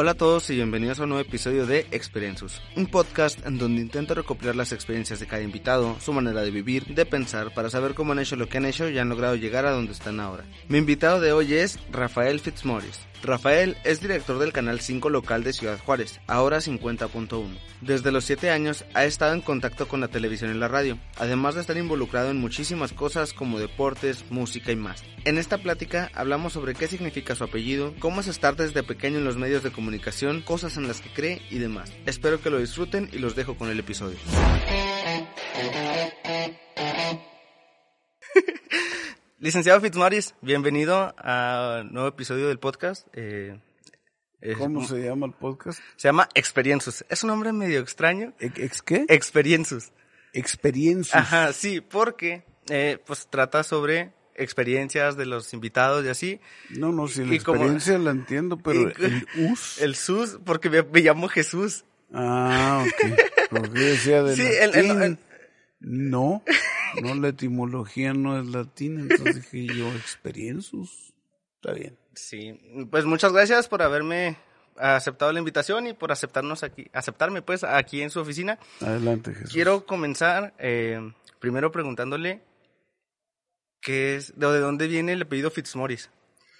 [0.00, 3.82] Hola a todos y bienvenidos a un nuevo episodio de Experiences, un podcast en donde
[3.82, 7.94] intento recopilar las experiencias de cada invitado, su manera de vivir, de pensar, para saber
[7.94, 10.44] cómo han hecho lo que han hecho y han logrado llegar a donde están ahora.
[10.68, 13.07] Mi invitado de hoy es Rafael Fitzmaurice.
[13.22, 17.58] Rafael es director del canal 5 local de Ciudad Juárez, ahora 50.1.
[17.80, 21.54] Desde los 7 años ha estado en contacto con la televisión y la radio, además
[21.54, 25.02] de estar involucrado en muchísimas cosas como deportes, música y más.
[25.24, 29.24] En esta plática hablamos sobre qué significa su apellido, cómo es estar desde pequeño en
[29.24, 31.92] los medios de comunicación, cosas en las que cree y demás.
[32.06, 34.18] Espero que lo disfruten y los dejo con el episodio.
[39.40, 43.06] Licenciado Fitzmaurice, bienvenido a un nuevo episodio del podcast.
[43.12, 43.56] Eh,
[44.58, 45.78] ¿Cómo se llama el podcast?
[45.94, 47.04] Se llama Experiences.
[47.08, 48.32] Es un nombre medio extraño.
[48.40, 49.06] ¿Ex qué?
[49.08, 49.92] Experiences.
[50.32, 51.14] Experiencias.
[51.14, 56.40] Ajá, sí, porque eh, pues trata sobre experiencias de los invitados y así.
[56.70, 59.78] No, no, si la experiencia la entiendo, pero el us.
[59.80, 61.84] El sus, porque me, llamo Jesús.
[62.12, 63.18] Ah, ok.
[63.50, 65.18] Porque decía de sí, el,
[65.80, 66.42] no,
[67.02, 71.12] no, la etimología no es latina, entonces dije yo, experiencias.
[71.56, 71.96] Está bien.
[72.14, 74.36] Sí, pues muchas gracias por haberme
[74.76, 78.58] aceptado la invitación y por aceptarnos aquí, aceptarme pues aquí en su oficina.
[78.80, 79.52] Adelante, Jesús.
[79.52, 81.00] Quiero comenzar eh,
[81.40, 82.42] primero preguntándole
[83.80, 86.08] qué es, de dónde viene el apellido Fitzmaurice.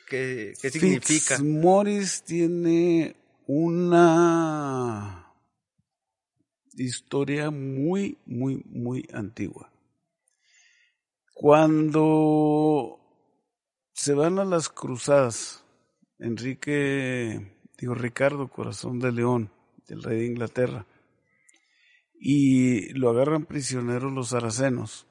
[0.08, 1.36] ¿Qué, qué significa?
[1.36, 3.16] Fitzmaurice tiene
[3.46, 5.27] una
[6.84, 9.70] historia muy, muy, muy antigua.
[11.34, 12.98] Cuando
[13.92, 15.64] se van a las cruzadas,
[16.18, 19.50] Enrique, digo Ricardo Corazón de León,
[19.86, 20.86] el rey de Inglaterra,
[22.20, 25.06] y lo agarran prisionero los saracenos.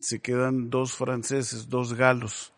[0.00, 2.52] Se quedan dos franceses, dos galos,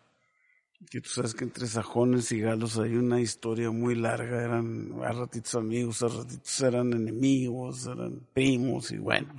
[0.89, 5.11] que tú sabes que entre sajones y galos hay una historia muy larga, eran a
[5.11, 9.33] ratitos amigos, a ratitos eran enemigos, eran primos y bueno.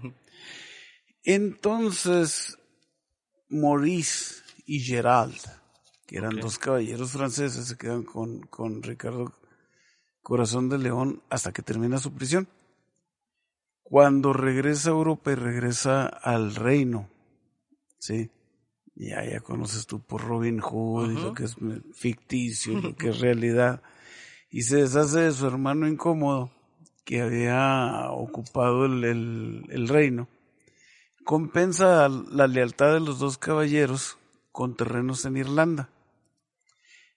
[1.24, 2.58] Entonces,
[3.48, 5.36] Maurice y Gerald,
[6.06, 9.32] que eran dos caballeros franceses, se quedan con, con Ricardo
[10.22, 12.48] Corazón de León hasta que termina su prisión.
[13.82, 17.10] Cuando regresa a Europa y regresa al reino,
[17.98, 18.30] ¿sí?
[18.94, 21.56] Ya, ya conoces tú por Robin Hood y lo que es
[21.94, 23.82] ficticio, lo que es realidad.
[24.50, 26.52] Y se deshace de su hermano incómodo
[27.04, 30.28] que había ocupado el, el, reino.
[31.24, 34.18] Compensa la lealtad de los dos caballeros
[34.50, 35.88] con terrenos en Irlanda.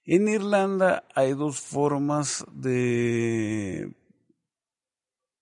[0.05, 3.93] En Irlanda hay dos formas de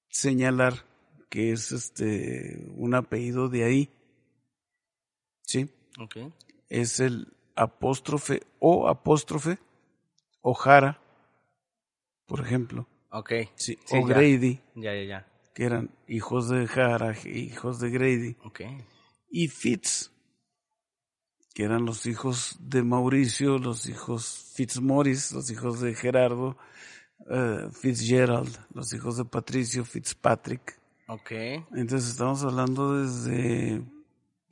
[0.09, 0.85] señalar
[1.29, 3.89] que es este un apellido de ahí.
[5.41, 5.69] ¿Sí?
[6.69, 9.59] Es el apóstrofe o apóstrofe
[10.41, 10.99] o Jara,
[12.25, 12.87] por ejemplo.
[13.11, 13.49] Okay.
[13.55, 14.59] Sí, o Grady.
[14.75, 15.27] Ya, ya, ya.
[15.53, 18.35] Que eran hijos de Jara, hijos de Grady.
[18.43, 18.83] Okay.
[19.29, 20.11] Y Fitz,
[21.53, 26.57] que eran los hijos de Mauricio, los hijos Fitzmaurice, los hijos de Gerardo,
[27.19, 30.79] uh, Fitzgerald, los hijos de Patricio, Fitzpatrick.
[31.07, 31.63] Okay.
[31.75, 33.83] Entonces estamos hablando desde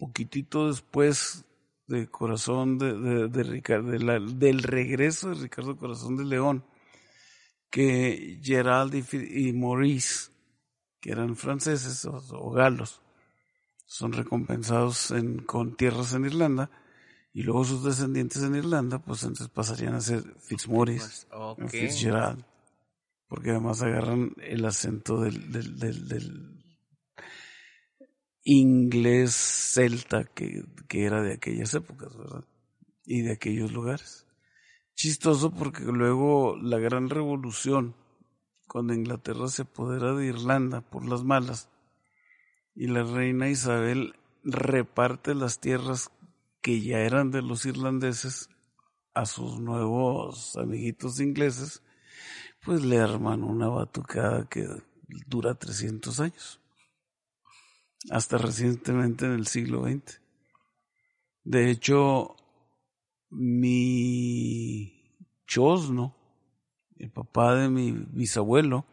[0.02, 1.46] poquitito después
[1.86, 6.66] de Corazón de, de, Ricardo, del regreso de Ricardo Corazón de León,
[7.70, 10.32] que Gerald y, Maurice,
[11.00, 13.04] que eran franceses o, galos,
[13.86, 16.72] son recompensados en, con tierras en Irlanda,
[17.32, 21.28] y luego sus descendientes en Irlanda, pues entonces pasarían a ser Fitzmaurice,
[21.68, 22.44] Fitzgerald,
[23.28, 26.51] porque además agarran el acento del, del, del
[28.44, 32.44] inglés celta que, que era de aquellas épocas, ¿verdad?
[33.06, 34.26] Y de aquellos lugares.
[34.96, 37.96] Chistoso porque luego la gran revolución,
[38.68, 41.70] cuando Inglaterra se apodera de Irlanda por las malas,
[42.76, 46.12] y la reina Isabel reparte las tierras
[46.62, 48.50] que ya eran de los irlandeses
[49.14, 51.84] a sus nuevos amiguitos ingleses,
[52.64, 54.68] pues le arman una batucada que
[55.28, 56.61] dura 300 años
[58.10, 60.22] hasta recientemente en el siglo XX.
[61.44, 62.36] De hecho,
[63.30, 65.16] mi
[65.46, 66.16] chosno,
[66.98, 68.86] el papá de mi bisabuelo.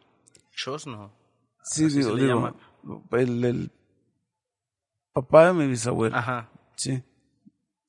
[0.51, 1.11] Chosno.
[1.63, 2.15] Sí, digo,
[3.11, 3.71] el, el,
[5.13, 6.15] papá de mi bisabuelo.
[6.15, 6.49] Ajá.
[6.75, 7.03] Sí.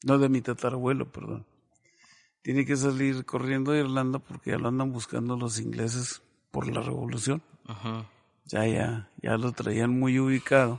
[0.04, 1.46] No de mi tatarabuelo, perdón.
[2.42, 6.80] Tiene que salir corriendo de Irlanda porque ya lo andan buscando los ingleses por la
[6.80, 7.42] revolución.
[7.66, 8.08] Ajá
[8.50, 10.78] ya, ya, ya lo traían muy ubicado.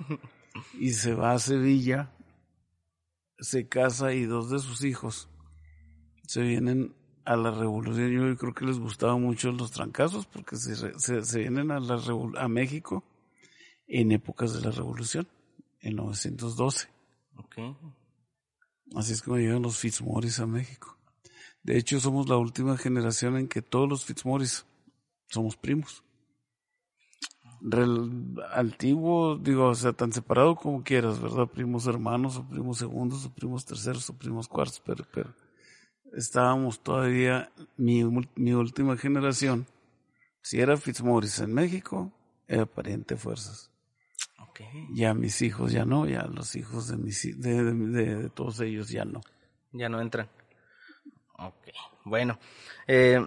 [0.74, 2.12] y se va a Sevilla,
[3.40, 5.30] se casa y dos de sus hijos
[6.32, 6.96] se vienen
[7.26, 8.10] a la revolución.
[8.12, 12.02] Yo creo que les gustaba mucho los trancazos porque se, se, se vienen a, la,
[12.38, 13.04] a México
[13.88, 15.28] en épocas de la revolución,
[15.82, 16.88] en 912.
[17.36, 17.76] Okay.
[18.96, 20.98] Así es como llegan los Fitzmaurice a México.
[21.64, 24.64] De hecho, somos la última generación en que todos los Fitzmaurice
[25.28, 26.04] somos primos.
[28.54, 31.48] Antiguo, digo, o sea, tan separado como quieras, ¿verdad?
[31.48, 35.34] Primos hermanos, o primos segundos, o primos terceros, o primos cuartos, pero, pero
[36.14, 38.04] estábamos todavía, mi,
[38.36, 39.68] mi última generación,
[40.42, 42.12] si era Fitzmaurice en México,
[42.48, 43.72] era pariente fuerzas.
[44.50, 44.88] Okay.
[44.94, 48.90] Ya mis hijos ya no, ya los hijos de, mis, de, de, de todos ellos
[48.90, 49.22] ya no.
[49.72, 50.30] Ya no entran.
[51.38, 51.70] Ok,
[52.04, 52.38] bueno.
[52.88, 53.26] Eh,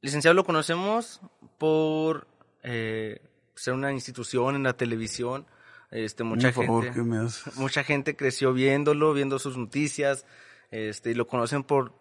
[0.00, 1.20] licenciado, lo conocemos
[1.58, 2.26] por
[2.62, 3.20] eh,
[3.54, 5.46] ser una institución en la televisión.
[5.90, 7.56] Este, mucha favor, gente, ¿qué me haces?
[7.56, 10.24] mucha gente creció viéndolo, viendo sus noticias,
[10.70, 11.92] este, y lo conocen por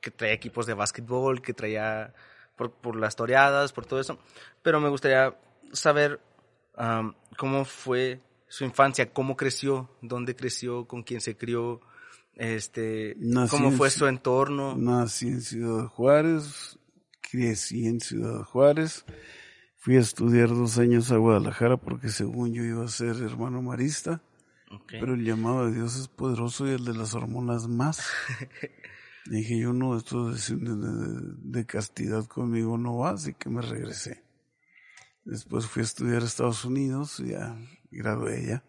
[0.00, 2.14] que traía equipos de básquetbol, que traía
[2.56, 4.18] por, por las toreadas, por todo eso.
[4.62, 5.36] Pero me gustaría
[5.72, 6.20] saber
[6.76, 11.80] um, cómo fue su infancia, cómo creció, dónde creció, con quién se crió,
[12.34, 14.76] este, Nací cómo fue su entorno.
[14.76, 16.78] Nací en Ciudad Juárez,
[17.20, 19.04] crecí en Ciudad Juárez,
[19.88, 24.20] fui a estudiar dos años a Guadalajara porque según yo iba a ser hermano marista,
[25.00, 28.06] pero el llamado de Dios es poderoso y el de las hormonas más.
[29.24, 34.22] Dije yo no, esto de, de- de castidad conmigo no va, así que me regresé.
[35.24, 37.56] Después fui a estudiar a Estados Unidos y ya
[37.90, 38.64] gradué ya.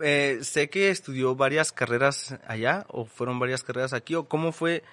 [0.00, 4.84] Eh, sé que estudió varias carreras allá, o fueron varias carreras aquí, o cómo fue,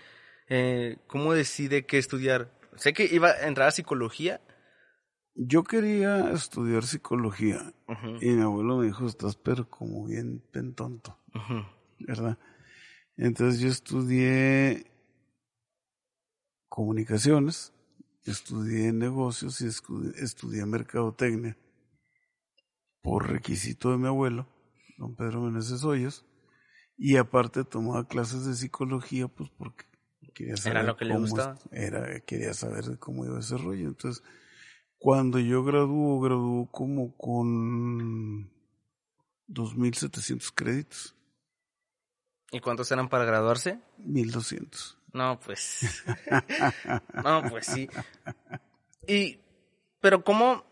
[0.49, 2.51] eh, cómo decide qué estudiar.
[2.75, 4.41] Sé que iba a entrar a psicología.
[5.35, 7.73] Yo quería estudiar psicología
[8.21, 11.65] y mi abuelo me dijo, estás pero como bien pentonto, ujú.
[11.99, 12.37] ¿verdad?
[13.17, 14.91] Entonces yo estudié
[16.69, 17.73] comunicaciones,
[18.25, 21.57] estudié negocios y estudié mercadotecnia
[23.01, 24.47] por requisito de mi abuelo,
[24.97, 26.25] don Pedro Meneses Hoyos,
[26.97, 29.85] y aparte tomaba clases de psicología, pues porque
[30.33, 31.57] quería saber lo que le gustaba.
[31.71, 33.87] era, quería saber de cómo iba ese rollo.
[33.89, 34.23] Entonces,
[35.03, 38.49] cuando yo graduó, graduó como con
[39.49, 41.13] 2.700 créditos,
[42.53, 43.79] ¿Y cuántos eran para graduarse?
[43.99, 44.95] 1.200.
[45.11, 46.05] No, pues.
[47.23, 47.89] no, pues sí.
[49.05, 49.39] Y,
[49.99, 50.63] pero cómo,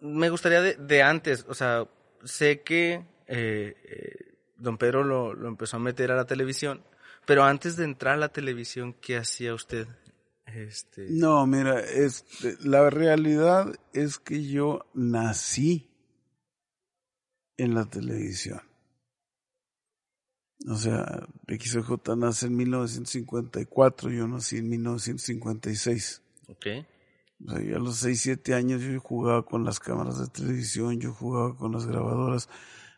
[0.00, 1.88] me gustaría de, de antes, o sea,
[2.22, 6.84] sé que eh, eh, don Pedro lo, lo empezó a meter a la televisión,
[7.26, 9.88] pero antes de entrar a la televisión, ¿qué hacía usted?
[10.54, 15.90] Este, No, mira, este, la realidad es que yo nací
[17.56, 18.60] en la televisión.
[20.68, 26.22] O sea, XJ nace en 1954, yo nací en 1956.
[26.48, 26.66] ok,
[27.46, 30.98] O sea, yo a los 6, 7 años yo jugaba con las cámaras de televisión,
[30.98, 32.48] yo jugaba con las grabadoras.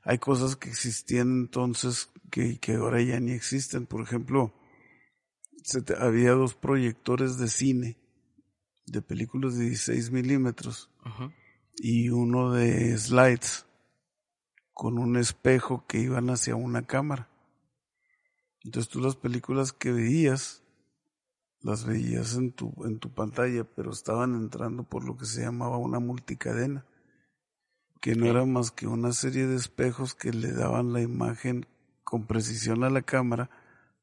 [0.03, 3.87] Hay cosas que existían entonces que, que ahora ya ni existen.
[3.87, 4.55] Por ejemplo,
[5.63, 7.97] se te- había dos proyectores de cine,
[8.87, 10.91] de películas de 16 milímetros,
[11.77, 13.67] y uno de slides,
[14.73, 17.29] con un espejo que iban hacia una cámara.
[18.63, 20.63] Entonces tú las películas que veías,
[21.63, 25.77] las veías en tu, en tu pantalla, pero estaban entrando por lo que se llamaba
[25.79, 26.87] una multicadena,
[28.01, 31.67] que no era más que una serie de espejos que le daban la imagen
[32.03, 33.51] con precisión a la cámara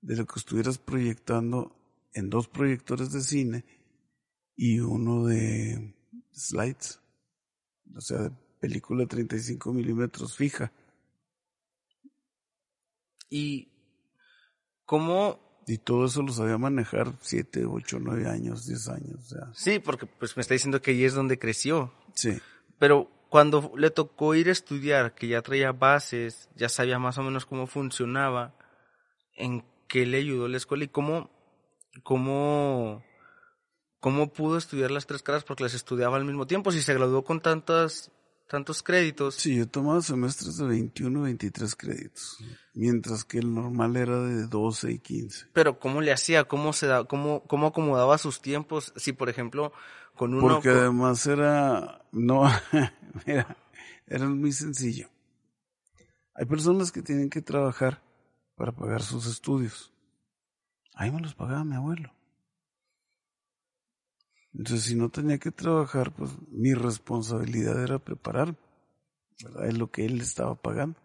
[0.07, 1.75] de lo que estuvieras proyectando
[2.13, 3.65] en dos proyectores de cine
[4.55, 5.93] y uno de
[6.31, 7.01] slides,
[7.93, 10.71] o sea, de película 35 milímetros fija.
[13.29, 13.67] y
[14.85, 19.53] cómo, Y todo eso lo sabía manejar 7, 8, 9 años, 10 años, o sea,
[19.53, 22.39] sí, porque pues me está diciendo que ahí es donde creció, sí.
[22.79, 27.23] pero cuando le tocó ir a estudiar, que ya traía bases, ya sabía más o
[27.23, 28.55] menos cómo funcionaba,
[29.33, 31.29] ¿en qué le ayudó la escuela y cómo,
[32.03, 33.03] cómo,
[33.99, 35.43] cómo pudo estudiar las tres carreras?
[35.43, 38.11] Porque las estudiaba al mismo tiempo, si se graduó con tantas,
[38.47, 39.35] tantos créditos.
[39.35, 42.37] Sí, yo tomaba semestres de 21, 23 créditos,
[42.73, 45.47] mientras que el normal era de 12 y 15.
[45.53, 46.45] Pero ¿cómo le hacía?
[46.45, 48.93] ¿Cómo se da, cómo, cómo acomodaba sus tiempos?
[48.95, 49.73] Si, por ejemplo,
[50.15, 50.41] con uno...
[50.55, 52.43] Porque con- además era, no,
[53.25, 53.57] mira,
[54.07, 55.09] era muy sencillo.
[56.33, 58.03] Hay personas que tienen que trabajar
[58.57, 59.93] para pagar sus estudios.
[60.95, 62.11] Ahí me los pagaba mi abuelo.
[64.51, 68.57] Entonces, si no tenía que trabajar, pues mi responsabilidad era preparar.
[69.63, 70.99] Es lo que él estaba pagando.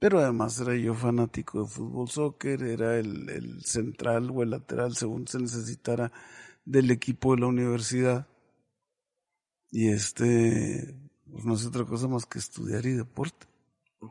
[0.00, 4.96] Pero además era yo fanático de fútbol, soccer, era el, el central o el lateral
[4.96, 6.10] según se necesitara
[6.64, 8.26] del equipo de la universidad.
[9.70, 10.96] Y este,
[11.30, 13.51] pues no es otra cosa más que estudiar y deporte.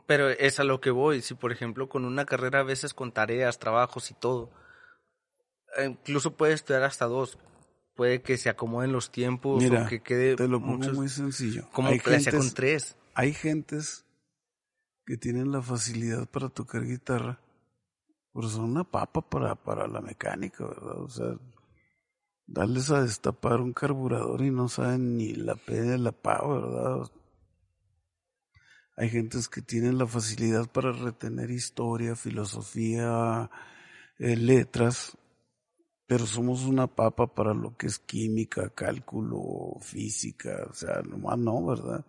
[0.06, 1.20] Pero es a lo que voy.
[1.22, 4.50] Si, por ejemplo, con una carrera a veces con tareas, trabajos y todo,
[5.76, 7.38] eh, incluso puedes estudiar hasta dos.
[7.94, 10.36] Puede que se acomoden los tiempos Mira, o que quede.
[10.36, 11.68] Te lo pongo muchos- muy sencillo.
[11.72, 12.96] como hay, con tres.
[13.14, 14.06] hay gentes
[15.04, 17.38] que tienen la facilidad para tocar guitarra,
[18.32, 21.00] pero son una papa para, para la mecánica, ¿verdad?
[21.02, 21.34] O sea,
[22.46, 27.10] darles a destapar un carburador y no saben ni la P de la PA, ¿verdad?
[28.96, 33.50] Hay gentes que tienen la facilidad para retener historia, filosofía,
[34.18, 35.16] eh, letras,
[36.06, 41.64] pero somos una papa para lo que es química, cálculo, física, o sea, nomás no,
[41.64, 42.04] ¿verdad?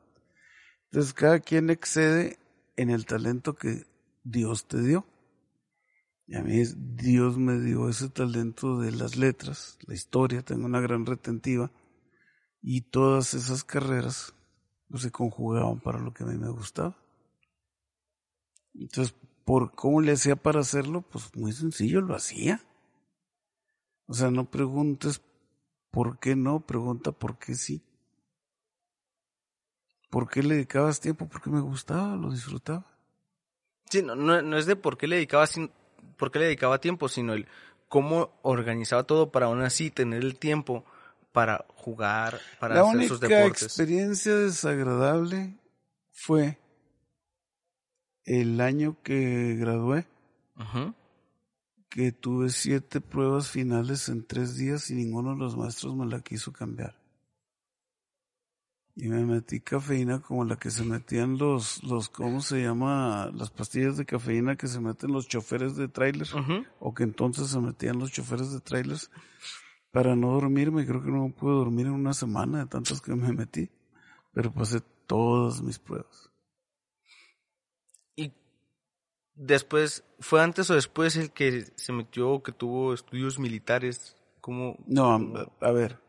[0.85, 2.37] Entonces cada quien excede
[2.75, 3.85] en el talento que
[4.23, 5.05] Dios te dio.
[6.27, 10.81] Y a mí Dios me dio ese talento de las letras, la historia, tengo una
[10.81, 11.71] gran retentiva
[12.61, 14.33] y todas esas carreras
[14.93, 16.95] pues, se conjugaban para lo que a mí me gustaba.
[18.75, 21.01] Entonces, ¿por cómo le hacía para hacerlo?
[21.01, 22.61] Pues muy sencillo, lo hacía.
[24.05, 25.19] O sea, no preguntes
[25.89, 27.81] por qué no, pregunta por qué sí.
[30.11, 31.27] ¿Por qué le dedicabas tiempo?
[31.27, 32.85] Porque me gustaba, lo disfrutaba.
[33.89, 35.71] Sí, no, no, no es de por qué le dedicaba sin-
[36.17, 37.47] por qué le dedicaba tiempo, sino el
[37.89, 40.85] cómo organizaba todo para aún así tener el tiempo
[41.33, 43.63] para jugar, para La hacer sus única deportes.
[43.63, 45.57] experiencia desagradable
[46.11, 46.59] fue
[48.23, 50.07] el año que gradué,
[51.89, 56.21] que tuve siete pruebas finales en tres días y ninguno de los maestros me la
[56.21, 56.95] quiso cambiar.
[58.95, 63.31] Y me metí cafeína como la que se metían los, los, ¿cómo se llama?
[63.33, 66.27] Las pastillas de cafeína que se meten los choferes de tráiler.
[66.31, 66.63] Ujú.
[66.79, 69.09] o que entonces se metían los choferes de trailers
[69.93, 70.85] para no dormirme.
[70.85, 73.69] Creo que no pude dormir en una semana de tantas que me metí,
[74.33, 76.29] pero pasé todas mis pruebas.
[78.15, 78.33] Y
[79.35, 84.17] después, ¿fue antes o después el que se metió, que tuvo estudios militares?
[84.43, 86.01] como No, a, ver,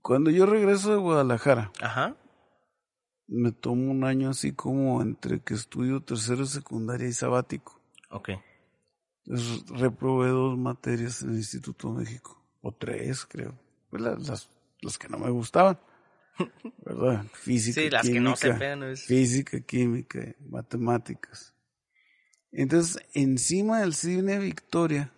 [0.00, 2.16] cuando yo regreso de Guadalajara, Ajá.
[3.26, 7.82] me tomo un año así como entre que estudio tercero secundaria y sabático.
[8.08, 8.30] Ok.
[9.26, 13.58] Entonces reprobé dos materias en el Instituto de México, o tres creo,
[13.90, 14.50] pues las, las,
[14.80, 15.78] las que no me gustaban,
[16.84, 17.24] ¿verdad?
[17.32, 18.82] Física, Sí, las que química, no se pegan.
[18.84, 19.02] Es...
[19.02, 21.54] física, química, matemáticas.
[22.50, 25.12] Entonces, encima del cine Victoria,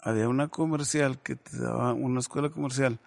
[0.00, 3.00] había una comercial que te daba, una escuela comercial,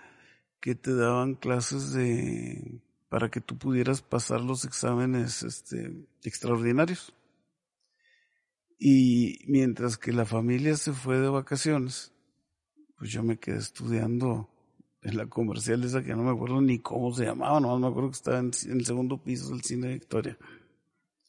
[0.59, 7.13] que te daban clases de, para que tú pudieras pasar los exámenes, este, extraordinarios.
[8.77, 12.13] Y mientras que la familia se fue de vacaciones,
[12.99, 14.49] pues yo me quedé estudiando
[15.01, 18.09] en la comercial esa que no me acuerdo ni cómo se llamaba, no me acuerdo
[18.09, 20.37] que estaba en, el segundo piso del cine Victoria.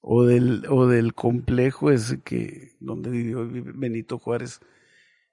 [0.03, 4.61] O del, o del complejo ese que, donde vivió Benito Juárez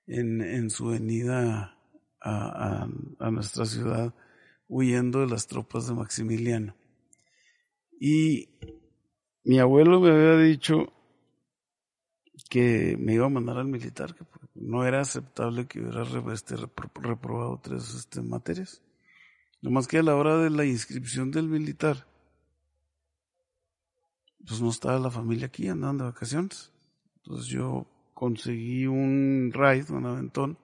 [0.06, 1.78] en, en su venida
[2.22, 2.90] a, a,
[3.20, 4.14] a nuestra ciudad,
[4.68, 6.76] huyendo de las tropas de Maximiliano.
[8.00, 8.50] Y
[9.44, 10.94] mi abuelo me había dicho
[12.50, 14.26] que me iba a mandar al militar, que
[14.60, 18.82] no era aceptable que hubiera este, repro- reprobado tres este, materias.
[19.62, 22.08] Nomás que a la hora de la inscripción del militar,
[24.48, 26.72] pues no estaba la familia aquí, andaban de vacaciones.
[27.18, 30.58] Entonces yo conseguí un ride, un aventón,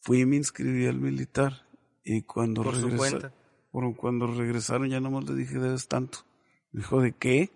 [0.00, 1.66] fui y me inscribí al militar.
[2.04, 3.32] Y cuando, Por regresa-
[3.70, 6.18] por- cuando regresaron ya nomás le dije, debes tanto.
[6.72, 7.50] Me dijo, ¿de qué?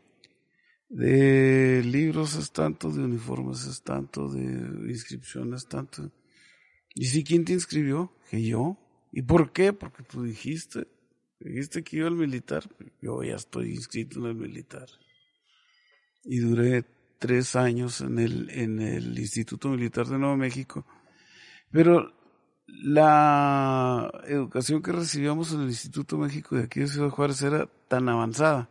[0.91, 4.43] De libros es tanto, de uniformes es tanto, de
[4.91, 6.11] inscripciones tanto.
[6.97, 8.13] ¿Y si quién te inscribió?
[8.29, 8.77] Que yo.
[9.13, 9.73] ¿Y por qué?
[9.73, 10.89] Porque tú dijiste,
[11.39, 12.69] dijiste que iba al militar.
[13.01, 14.89] Yo ya estoy inscrito en el militar.
[16.25, 16.85] Y duré
[17.21, 20.85] tres años en el, en el Instituto Militar de Nuevo México.
[21.71, 22.13] Pero
[22.67, 28.09] la educación que recibíamos en el Instituto México de aquí de Ciudad Juárez era tan
[28.09, 28.69] avanzada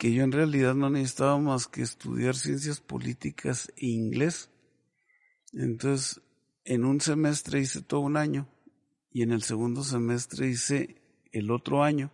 [0.00, 4.50] que yo en realidad no necesitaba más que estudiar ciencias políticas e inglés.
[5.52, 6.22] Entonces,
[6.64, 8.48] en un semestre hice todo un año
[9.12, 11.02] y en el segundo semestre hice
[11.32, 12.10] el otro año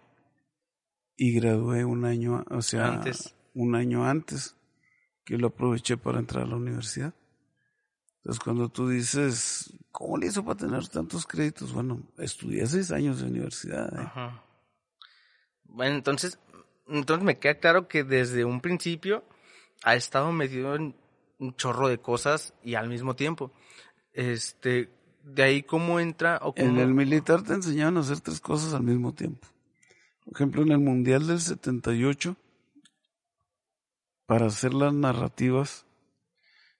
[1.16, 3.36] y gradué un año, o sea, Antes.
[3.54, 4.56] un año antes,
[5.24, 7.14] que lo aproveché para entrar a la universidad.
[8.16, 11.72] Entonces, cuando tú dices, ¿cómo le hizo para tener tantos créditos?
[11.72, 13.94] Bueno, estudié seis años de universidad.
[13.94, 14.02] ¿eh?
[14.06, 14.42] Ajá.
[15.68, 16.38] Bueno, entonces,
[16.88, 19.24] entonces me queda claro que desde un principio
[19.82, 20.94] ha estado metido en
[21.38, 23.52] un chorro de cosas y al mismo tiempo.
[24.12, 24.88] Este,
[25.22, 28.82] de ahí cómo entra o En el militar te enseñaban a hacer tres cosas al
[28.82, 29.46] mismo tiempo.
[30.24, 32.36] Por ejemplo, en el Mundial del 78,
[34.26, 35.86] para hacer las narrativas,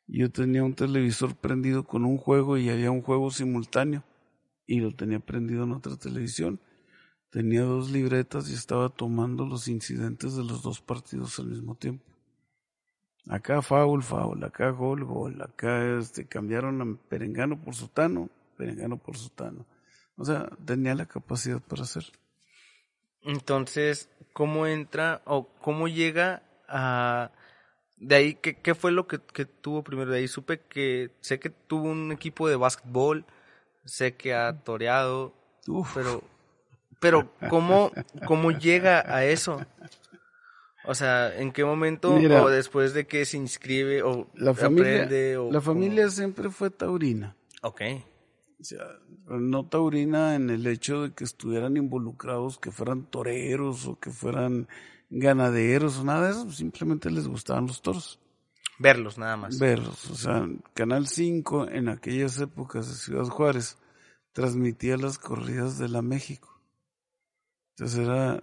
[0.09, 4.05] yo tenía un televisor prendido con un juego y había un juego simultáneo
[4.67, 6.61] y lo tenía prendido en otra televisión.
[7.31, 12.05] Tenía dos libretas y estaba tomando los incidentes de los dos partidos al mismo tiempo.
[13.29, 19.17] Acá foul, foul, acá gol, gol, acá este, cambiaron a Perengano por Sutano, Perengano por
[19.17, 19.67] Sutano.
[20.17, 22.05] O sea, tenía la capacidad para hacer.
[23.23, 27.33] Entonces, ¿cómo entra o cómo llega a...
[27.97, 30.13] De ahí, ¿qué, qué fue lo que, que, tuvo primero?
[30.13, 33.25] De ahí supe que, sé que tuvo un equipo de básquetbol,
[33.85, 35.35] sé que ha toreado,
[35.95, 36.23] pero,
[37.01, 37.93] pero ¿cómo,
[38.27, 39.65] ¿cómo llega a eso?
[40.87, 45.37] O sea, ¿en qué momento o después de que se inscribe o la familia, aprende?
[45.37, 47.37] O, la familia siempre fue taurina.
[47.63, 47.83] Ok.
[48.61, 48.85] O sea,
[49.27, 54.69] no taurina en el hecho de que estuvieran involucrados, que fueran toreros o que fueran
[55.11, 58.21] ganaderos o nada de eso, simplemente les gustaban los toros.
[58.79, 59.59] Verlos nada más.
[59.59, 63.79] Verlos, o sea, Canal 5 en aquellas épocas de Ciudad Juárez
[64.33, 66.56] transmitía las corridas de la México.
[67.77, 68.43] Entonces era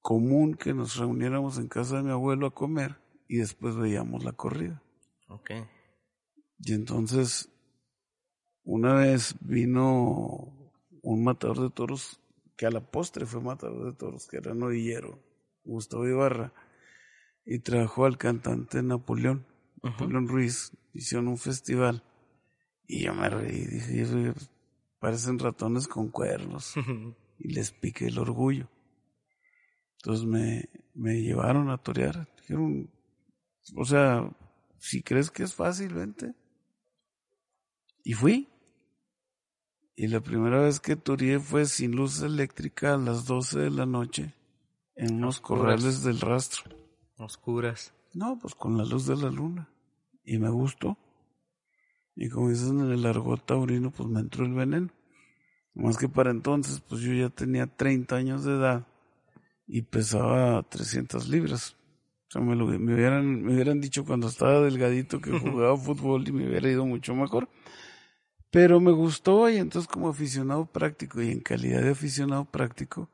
[0.00, 2.96] común que nos reuniéramos en casa de mi abuelo a comer
[3.28, 4.82] y después veíamos la corrida.
[5.28, 5.50] Ok.
[6.58, 7.50] Y entonces,
[8.64, 10.70] una vez vino
[11.02, 12.18] un matador de toros,
[12.56, 15.18] que a la postre fue matador de toros, que era novillero,
[15.64, 16.54] Gustavo Ibarra,
[17.44, 19.44] y trajo al cantante Napoleón,
[19.82, 22.02] Napoleón Ruiz, hicieron un festival,
[22.86, 24.32] y yo me reí, dije,
[24.98, 26.74] parecen ratones con cuernos,
[27.42, 28.68] y les piqué el orgullo.
[29.96, 32.28] Entonces me, me llevaron a torear.
[32.36, 32.88] Dijeron,
[33.76, 34.30] o sea,
[34.78, 36.34] si crees que es fácil, vente.
[38.04, 38.48] Y fui.
[39.96, 43.86] Y la primera vez que toreé fue sin luz eléctrica a las 12 de la
[43.86, 44.34] noche
[44.94, 46.64] en unos corrales del rastro.
[47.18, 47.92] Oscuras.
[48.14, 49.68] No, pues con la luz de la luna.
[50.24, 50.96] Y me gustó.
[52.14, 54.90] Y como dicen en el argot taurino, pues me entró el veneno.
[55.74, 58.86] Más que para entonces, pues yo ya tenía 30 años de edad
[59.66, 61.76] y pesaba 300 libras.
[62.28, 66.26] O sea, me, lo, me, hubieran, me hubieran dicho cuando estaba delgadito que jugaba fútbol
[66.28, 67.48] y me hubiera ido mucho mejor.
[68.50, 73.08] Pero me gustó y entonces como aficionado práctico y en calidad de aficionado práctico,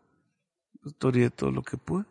[0.83, 2.05] pues toreé todo lo que pude.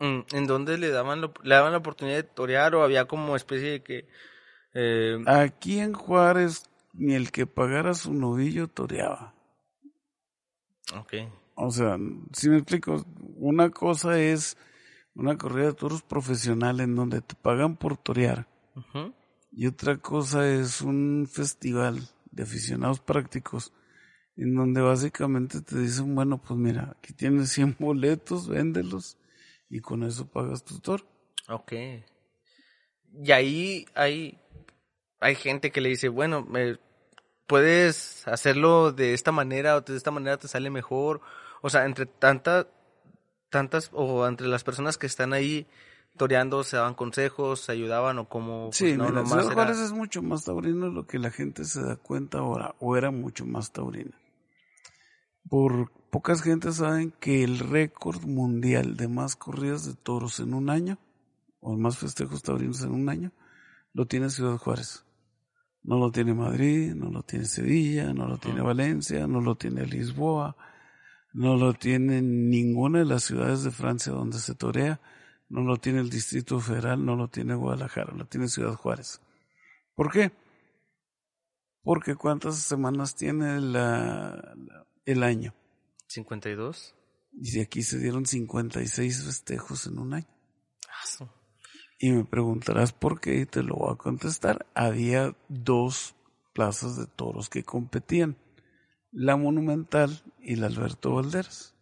[0.00, 3.70] Mm, ¿En dónde le daban, le daban la oportunidad de torear o había como especie
[3.70, 4.08] de que...
[4.74, 5.22] Eh...
[5.26, 9.34] Aquí en Juárez ni el que pagara su novillo toreaba.
[10.96, 11.14] Ok.
[11.54, 11.98] O sea,
[12.32, 13.04] si me explico,
[13.36, 14.56] una cosa es
[15.14, 18.48] una corrida de toros profesional en donde te pagan por torear.
[19.52, 22.00] Y otra cosa es un festival
[22.32, 23.72] de aficionados prácticos
[24.36, 29.16] en donde básicamente te dicen, bueno, pues mira, aquí tienes 100 boletos, véndelos
[29.68, 31.06] y con eso pagas tu toro.
[31.48, 31.72] Ok.
[33.22, 34.40] Y ahí hay,
[35.20, 36.46] hay gente que le dice, bueno,
[37.46, 41.20] puedes hacerlo de esta manera o de esta manera te sale mejor
[41.64, 42.66] o sea, entre tantas,
[43.48, 45.66] tantas, o entre las personas que están ahí
[46.18, 48.66] toreando, se daban consejos, se ayudaban o como...
[48.66, 51.82] Pues, sí, no, mira, Ciudad Juárez es mucho más taurino lo que la gente se
[51.82, 54.14] da cuenta ahora, o era mucho más taurina.
[55.48, 60.68] Por pocas gentes saben que el récord mundial de más corridas de toros en un
[60.68, 60.98] año,
[61.60, 63.32] o más festejos taurinos en un año,
[63.94, 65.03] lo tiene Ciudad Juárez.
[65.84, 69.86] No lo tiene Madrid, no lo tiene Sevilla, no lo tiene Valencia, no lo tiene
[69.86, 70.56] Lisboa,
[71.34, 75.00] no lo tiene ninguna de las ciudades de Francia donde se torea,
[75.50, 79.20] no lo tiene el Distrito Federal, no lo tiene Guadalajara, lo tiene Ciudad Juárez.
[79.94, 80.32] ¿Por qué?
[81.82, 84.56] Porque ¿cuántas semanas tiene la,
[85.04, 85.54] el año?
[86.06, 86.94] 52.
[87.34, 90.28] Y de aquí se dieron 56 festejos en un año.
[90.88, 91.26] Ah,
[92.04, 94.66] y me preguntarás por qué y te lo voy a contestar.
[94.74, 96.14] Había dos
[96.52, 98.36] plazas de toros que competían
[99.10, 101.74] la Monumental y la Alberto Valderas.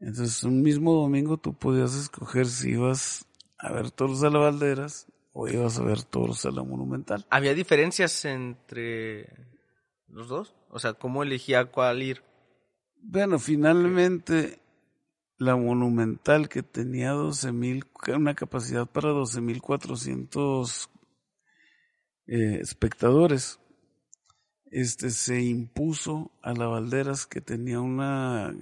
[0.00, 3.26] Entonces, un mismo domingo tú podías escoger si ibas
[3.58, 7.26] a ver toros a la Valderas o ibas a ver toros a la Monumental.
[7.28, 9.28] ¿Había diferencias entre
[10.08, 10.54] los dos?
[10.70, 12.22] O sea, ¿cómo elegía cuál ir?
[13.02, 14.60] Bueno, finalmente
[15.38, 20.88] la Monumental que tenía 12 mil, una capacidad para 12.400
[22.26, 23.60] eh, espectadores,
[24.70, 28.54] este se impuso a la Valderas que tenía una,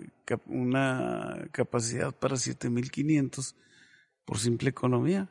[0.47, 3.57] una capacidad para 7500
[4.25, 5.29] por simple economía.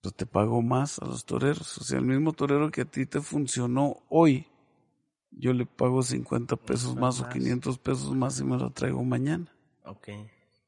[0.00, 1.78] pues te pago más a los toreros.
[1.78, 4.46] O sea, el mismo torero que a ti te funcionó hoy,
[5.30, 9.52] yo le pago 50 pesos más, o 500 pesos más y me lo traigo mañana.
[9.84, 10.08] Ok.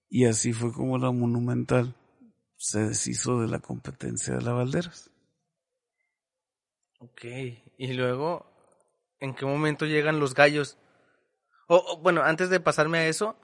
[0.09, 1.95] Y así fue como la Monumental
[2.57, 5.11] se deshizo de la competencia de la Valderas.
[7.01, 7.25] Ok.
[7.77, 8.47] Y luego,
[9.19, 10.79] ¿en qué momento llegan los gallos?
[11.67, 13.37] O, bueno, antes de pasarme a eso,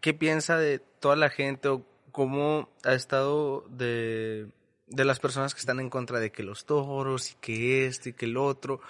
[0.00, 4.50] ¿qué, piensa de toda la gente o cómo ha estado de,
[4.86, 8.12] de las personas que están en contra de que los toros y que este y
[8.14, 8.80] que el otro?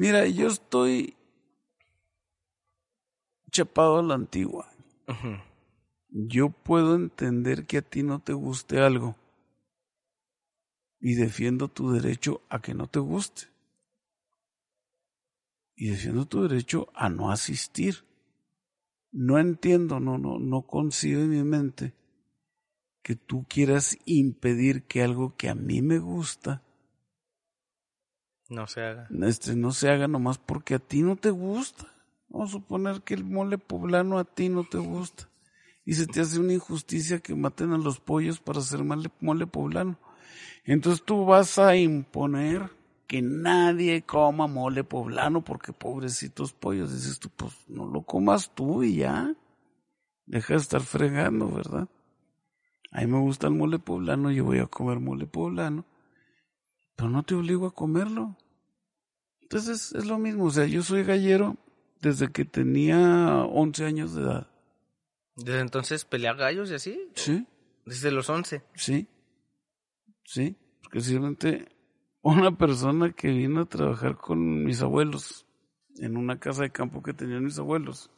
[0.00, 1.16] Mira, yo estoy
[3.50, 4.70] chapado a la antigua.
[6.08, 9.16] Yo puedo entender que a ti no te guste algo
[11.00, 13.48] y defiendo tu derecho a que no te guste.
[15.74, 18.04] Y defiendo tu derecho a no asistir.
[19.10, 21.92] No entiendo, no, no, no concibe en mi mente
[23.02, 26.62] que tú quieras impedir que algo que a mí me gusta
[28.48, 29.08] no se haga.
[29.22, 31.86] Este, no se haga nomás porque a ti no te gusta.
[32.28, 35.28] Vamos a suponer que el mole poblano a ti no te gusta.
[35.84, 39.98] Y se te hace una injusticia que maten a los pollos para hacer mole, poblano.
[40.64, 42.70] Entonces tú vas a imponer
[43.06, 46.92] que nadie coma mole poblano porque pobrecitos pollos.
[46.92, 49.34] Dices tú, pues no lo comas tú y ya.
[50.26, 51.88] Deja de estar fregando, ¿verdad?
[52.90, 55.84] A mí me gusta el mole poblano, yo voy a comer mole poblano,
[56.98, 58.36] pero no te obligo a comerlo.
[59.40, 61.56] Entonces es lo mismo, o sea, yo soy gallero
[62.02, 64.50] desde que tenía 11 años de edad.
[65.36, 67.08] ¿Desde entonces pelea gallos y así?
[67.14, 67.46] Sí.
[67.86, 68.64] ¿Desde los 11?
[68.74, 69.06] Sí.
[70.24, 71.68] Sí, porque simplemente
[72.20, 75.46] una persona que vino a trabajar con mis abuelos
[75.98, 78.10] en una casa de campo que tenían mis abuelos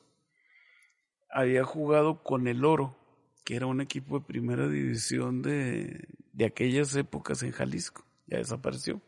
[1.31, 2.97] había jugado con el Oro,
[3.45, 9.01] que era un equipo de primera división de, de aquellas épocas en Jalisco, ya desapareció.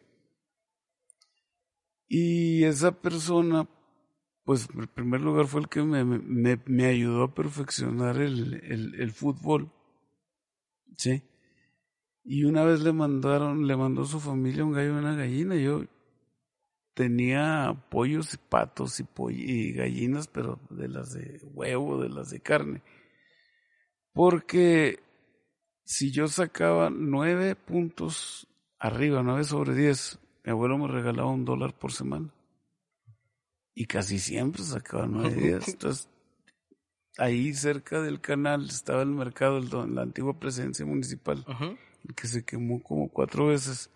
[2.08, 3.66] Y esa persona,
[4.44, 8.54] pues en primer lugar fue el que me, me, me ayudó a perfeccionar el,
[8.98, 9.72] el, fútbol.
[10.98, 11.22] Sí.
[12.24, 15.56] Y una vez le mandaron, le mandó su familia un gallo y una gallina.
[15.56, 15.84] Yo
[16.94, 22.40] tenía pollos y patos y, y gallinas, pero de las de huevo, de las de
[22.40, 22.82] carne.
[24.12, 24.98] Porque
[25.84, 28.46] si yo sacaba nueve puntos
[28.82, 32.28] arriba, nueve sobre diez, mi abuelo me regalaba un dólar por semana.
[33.74, 35.68] Y casi siempre sacaba nueve días.
[35.68, 36.08] Entonces,
[37.16, 41.46] ahí cerca del canal estaba el mercado, la antigua presidencia municipal,
[42.16, 43.88] que se quemó como cuatro veces.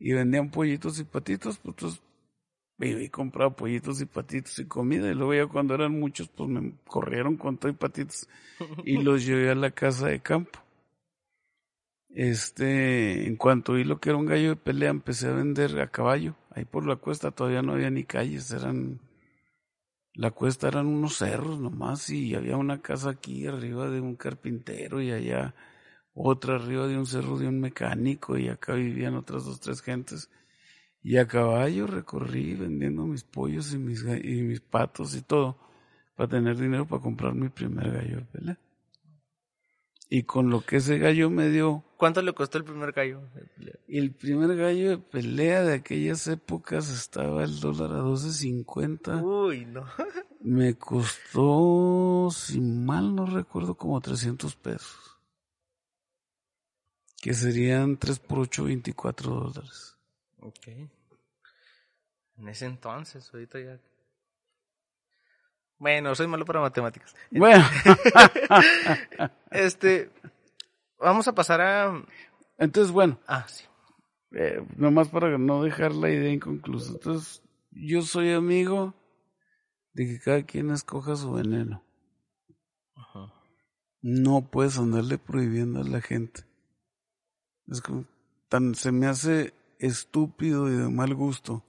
[0.00, 2.02] Y vendían pollitos y patitos, pues entonces
[2.80, 5.08] y compraba pollitos y patitos y comida.
[5.08, 8.28] Y luego ya cuando eran muchos, pues me corrieron con todo y patitos
[8.84, 10.63] y los llevé a la casa de campo.
[12.14, 15.90] Este, en cuanto vi lo que era un gallo de pelea, empecé a vender a
[15.90, 16.36] caballo.
[16.50, 19.00] Ahí por la cuesta todavía no había ni calles, eran,
[20.14, 25.02] la cuesta eran unos cerros nomás y había una casa aquí arriba de un carpintero
[25.02, 25.54] y allá
[26.14, 30.30] otra arriba de un cerro de un mecánico y acá vivían otras dos, tres gentes.
[31.02, 35.58] Y a caballo recorrí vendiendo mis pollos y mis, y mis patos y todo
[36.16, 38.58] para tener dinero para comprar mi primer gallo de pelea.
[40.16, 41.82] Y con lo que ese gallo me dio.
[41.96, 43.74] ¿Cuánto le costó el primer gallo de pelea?
[43.88, 49.24] El primer gallo de pelea de aquellas épocas estaba el dólar a 12.50.
[49.24, 49.84] Uy, no.
[50.40, 55.18] me costó, si mal no recuerdo, como 300 pesos.
[57.20, 59.98] Que serían 3 por 8, 24 dólares.
[60.38, 60.68] Ok.
[62.36, 63.80] En ese entonces, ahorita ya.
[65.78, 67.14] Bueno, soy malo para matemáticas.
[67.30, 67.64] Bueno.
[69.50, 70.10] este.
[70.98, 72.04] Vamos a pasar a.
[72.58, 73.18] Entonces, bueno.
[73.26, 73.64] Ah, sí.
[74.32, 76.92] Eh, nomás para no dejar la idea inconclusa.
[76.92, 78.94] Entonces, yo soy amigo
[79.92, 81.84] de que cada quien escoja su veneno.
[82.94, 83.32] Ajá.
[84.02, 86.44] No puedes andarle prohibiendo a la gente.
[87.68, 88.04] Es como,
[88.48, 91.64] tan, se me hace estúpido y de mal gusto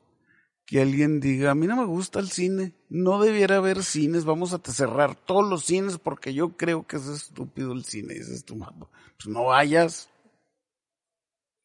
[0.66, 4.54] que alguien diga, a mí no me gusta el cine, no debiera haber cines, vamos
[4.54, 8.16] a cerrar todos los cines porque yo creo que es estúpido el cine.
[8.16, 10.10] Dices tú, pues no vayas.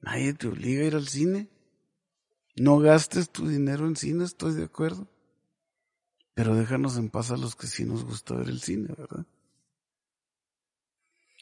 [0.00, 1.48] Nadie te obliga a ir al cine.
[2.56, 5.08] No gastes tu dinero en cine, estoy de acuerdo.
[6.34, 9.26] Pero déjanos en paz a los que sí nos gusta ver el cine, ¿verdad?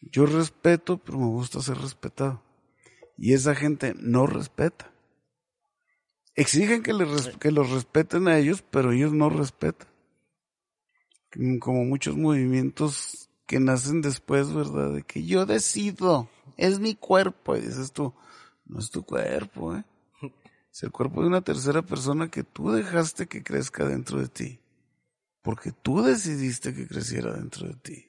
[0.01, 2.43] Yo respeto, pero me gusta ser respetado.
[3.17, 4.93] Y esa gente no respeta.
[6.39, 9.89] Exigen que, les, que los respeten a ellos, pero ellos no respetan.
[11.59, 14.93] Como muchos movimientos que nacen después, ¿verdad?
[14.93, 17.57] De que yo decido, es mi cuerpo.
[17.57, 18.15] Y dices tú,
[18.67, 19.85] No es tu cuerpo, ¿eh?
[20.73, 24.61] Es el cuerpo de una tercera persona que tú dejaste que crezca dentro de ti.
[25.43, 28.08] Porque tú decidiste que creciera dentro de ti.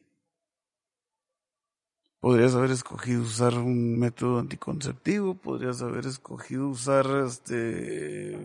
[2.19, 8.37] Podrías haber escogido usar un método anticonceptivo, podrías haber escogido usar este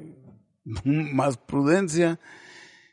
[0.65, 2.21] más prudencia,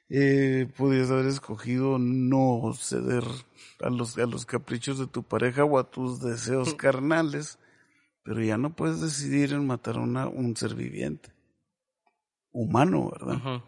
[0.10, 3.24] eh, podrías haber escogido no ceder
[3.82, 7.60] a los, a los caprichos de tu pareja o a tus deseos carnales,
[8.24, 11.30] pero ya no puedes decidir en matar a un ser viviente,
[12.52, 13.62] humano, ¿verdad?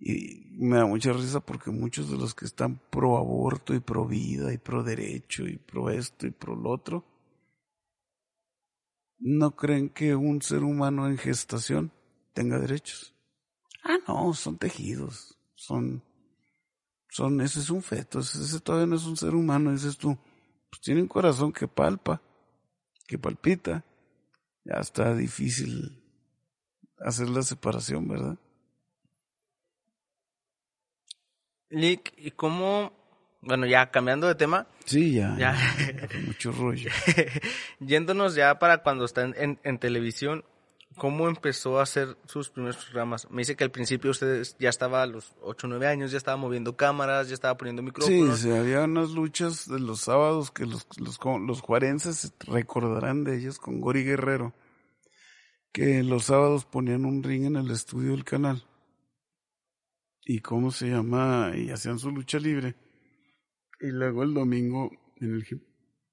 [0.00, 4.06] Y me da mucha risa porque muchos de los que están pro aborto y pro
[4.06, 7.04] vida y pro derecho y pro esto y pro lo otro,
[9.18, 11.92] no creen que un ser humano en gestación
[12.32, 13.14] tenga derechos.
[13.84, 16.02] Ah, no, son tejidos, son,
[17.10, 20.16] son, ese es un feto, ese, todavía no es un ser humano, ese es tú.
[20.70, 22.22] Pues tiene un corazón que palpa,
[23.06, 23.84] que palpita.
[24.64, 26.02] Ya está difícil
[26.98, 28.38] hacer la separación, ¿verdad?
[31.70, 32.92] Lick, ¿y cómo,
[33.40, 34.66] bueno, ya cambiando de tema?
[34.84, 35.36] Sí, ya.
[35.38, 35.56] Ya.
[36.26, 36.90] mucho rollo.
[37.80, 40.44] Yéndonos ya para cuando está en, en, televisión,
[40.96, 43.30] ¿cómo empezó a hacer sus primeros programas?
[43.30, 46.18] Me dice que al principio usted ya estaba a los 8 o 9 años, ya
[46.18, 48.40] estaba moviendo cámaras, ya estaba poniendo micrófonos.
[48.40, 53.58] Sí, había unas luchas de los sábados que los, los, los juarenses recordarán de ellas
[53.58, 54.54] con Gori Guerrero,
[55.70, 58.64] que los sábados ponían un ring en el estudio del canal
[60.24, 62.76] y cómo se llama, y hacían su lucha libre.
[63.80, 65.46] Y luego el domingo en el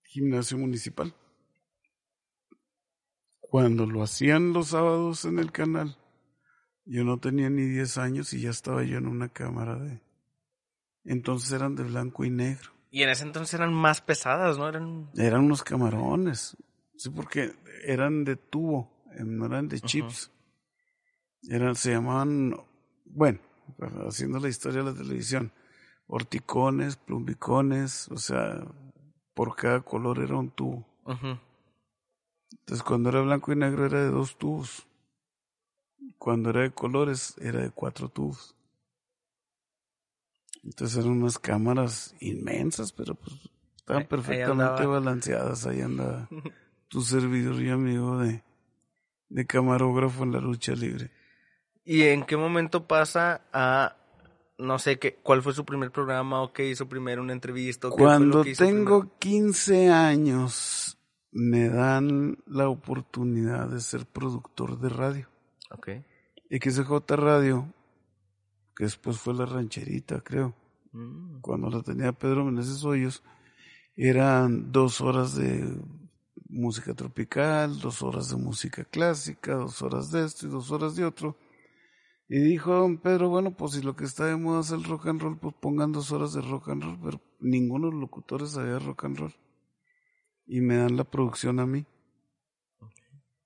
[0.03, 1.13] gimnasio municipal.
[3.39, 5.97] Cuando lo hacían los sábados en el canal,
[6.85, 10.01] yo no tenía ni 10 años y ya estaba yo en una cámara de...
[11.03, 12.71] Entonces eran de blanco y negro.
[12.89, 14.67] Y en ese entonces eran más pesadas, ¿no?
[14.67, 16.57] Eran, eran unos camarones.
[16.95, 17.53] Sí, porque
[17.85, 20.31] eran de tubo, no eran de chips.
[21.49, 22.55] Eran, se llamaban,
[23.05, 23.39] bueno,
[24.07, 25.51] haciendo la historia de la televisión.
[26.07, 28.65] Horticones, plumbicones, o sea,
[29.33, 30.85] por cada color era un tubo.
[32.51, 34.87] Entonces cuando era blanco y negro era de dos tubos.
[36.17, 38.55] Cuando era de colores era de cuatro tubos.
[40.63, 43.35] Entonces eran unas cámaras inmensas, pero pues
[43.77, 45.65] estaban perfectamente balanceadas.
[45.65, 46.29] Ahí anda
[46.89, 48.43] tu servidor y amigo de,
[49.29, 51.11] de camarógrafo en la lucha libre.
[51.89, 53.95] ¿Y en qué momento pasa a
[54.57, 57.89] no sé qué, cuál fue su primer programa o qué hizo primero una entrevista?
[57.89, 60.97] Cuando tengo 15 años
[61.31, 65.29] me dan la oportunidad de ser productor de radio.
[65.71, 65.89] Ok.
[66.51, 67.73] XJ Radio,
[68.75, 70.53] que después fue la rancherita, creo.
[70.91, 71.39] Mm.
[71.39, 73.23] Cuando la tenía Pedro Meneses Hoyos,
[73.95, 75.73] eran dos horas de
[76.49, 81.05] música tropical, dos horas de música clásica, dos horas de esto y dos horas de
[81.05, 81.37] otro
[82.29, 85.07] y dijo don Pedro, bueno, pues si lo que está de moda es el rock
[85.07, 88.51] and roll, pues pongan dos horas de rock and roll, pero ninguno de los locutores
[88.51, 89.35] sabía rock and roll.
[90.45, 91.85] Y me dan la producción a mí.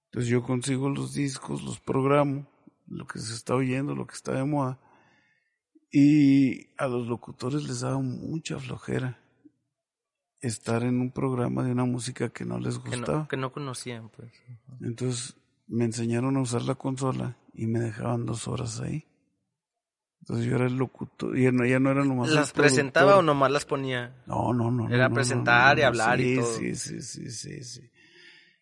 [0.06, 2.48] Entonces yo consigo los discos, los programo,
[2.88, 4.80] lo que se está oyendo, lo que está de moda.
[5.92, 9.20] Y a los locutores les daba mucha flojera
[10.40, 13.28] estar en un programa de una música que no les gustaba.
[13.28, 14.32] Que no, conocían, pues.
[14.82, 19.08] Entonces me enseñaron a usar la consola y me dejaban dos horas ahí.
[20.22, 22.30] Entonces yo era el locutor, y ya no, ya no era nomás.
[22.30, 24.24] ¿Las presentaba o nomás las ponía?
[24.28, 24.88] No, no, no.
[24.90, 26.46] Era presentar y hablar y todo.
[26.46, 27.92] Sí, sí, sí, sí, sí.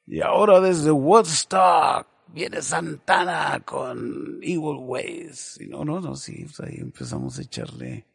[0.06, 5.60] Y ahora desde Woodstock viene Santana con Evil Ways.
[5.60, 8.06] Y no, no, no, sí, pues ahí empezamos a echarle.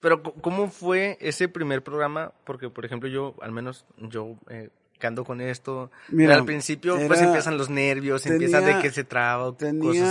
[0.00, 2.32] Pero, ¿cómo fue ese primer programa?
[2.44, 4.70] Porque, por ejemplo, yo, al menos, yo eh,
[5.06, 5.90] ando con esto.
[6.08, 10.08] Mira, al principio pues empiezan los nervios, empieza de que se traba, tenía cosas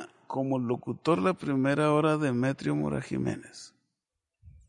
[0.00, 0.10] así.
[0.26, 3.74] como locutor la primera hora de Demetrio Mora Jiménez.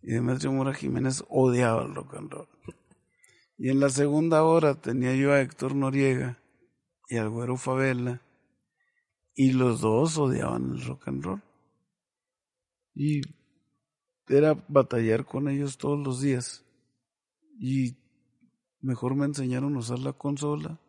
[0.01, 2.47] Y Demetrio Mora Jiménez odiaba el rock and roll.
[3.57, 6.39] Y en la segunda hora tenía yo a Héctor Noriega
[7.09, 8.21] y al Güero Favela.
[9.33, 11.43] Y los dos odiaban el rock and roll.
[12.93, 13.21] Y
[14.27, 16.65] era batallar con ellos todos los días.
[17.59, 17.97] Y
[18.87, 20.79] Mejor me enseñaron a usar la consola.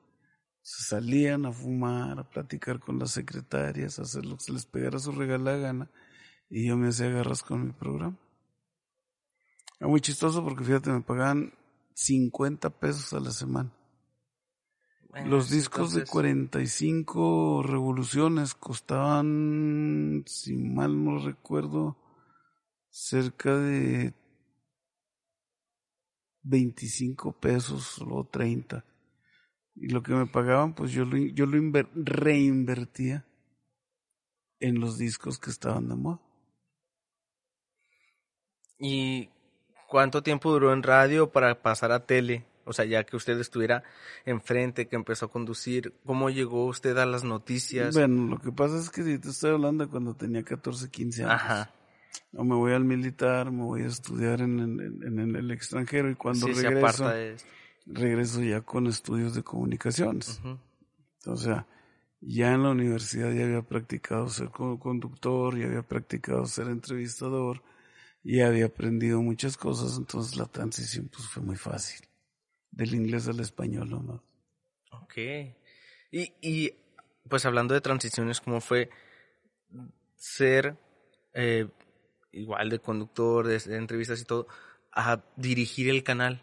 [0.62, 4.66] Se salían a fumar, a platicar con las secretarias, a hacer lo que se les
[4.66, 5.90] pegara su regala gana.
[6.48, 8.16] Y yo me hacía garras con mi programa.
[9.80, 11.52] Era muy chistoso porque fíjate, me pagaban
[11.94, 13.72] 50 pesos a la semana.
[15.26, 21.96] Los discos de 45 revoluciones costaban, si mal no recuerdo,
[22.90, 24.14] cerca de
[26.48, 28.84] 25 pesos o 30.
[29.76, 33.24] Y lo que me pagaban, pues yo lo, yo lo reinvertía
[34.60, 36.20] en los discos que estaban de moda.
[38.78, 39.28] ¿Y
[39.88, 42.44] cuánto tiempo duró en radio para pasar a tele?
[42.64, 43.82] O sea, ya que usted estuviera
[44.24, 47.94] enfrente, que empezó a conducir, ¿cómo llegó usted a las noticias?
[47.94, 51.34] Bueno, lo que pasa es que si te estoy hablando cuando tenía 14, 15 años.
[51.34, 51.77] Ajá.
[52.32, 56.46] O me voy al militar, me voy a estudiar en, en, el extranjero y cuando
[56.46, 57.10] regreso,
[57.86, 60.40] regreso ya con estudios de comunicaciones.
[61.26, 61.66] O sea,
[62.20, 67.62] ya en la universidad ya había practicado ser conductor, ya había practicado ser entrevistador,
[68.22, 72.06] y había aprendido muchas cosas, entonces la transición pues fue muy fácil
[72.70, 74.20] del inglés al español nomás.
[74.92, 75.16] Ok.
[76.10, 76.72] Y, y
[77.28, 78.90] pues hablando de transiciones, ¿cómo fue
[80.16, 80.76] ser
[81.32, 81.68] eh,
[82.32, 84.46] igual de conductor, de, entrevistas y todo,
[84.92, 86.42] a dirigir el canal?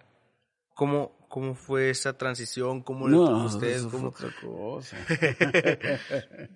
[0.74, 2.82] ¿Cómo, cómo fue esa transición?
[2.82, 3.76] ¿Cómo no, usted?
[3.76, 4.98] Eso fue otra cosa.